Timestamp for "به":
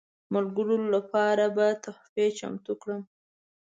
1.55-1.65